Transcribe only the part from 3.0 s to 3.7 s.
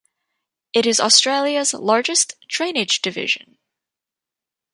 division.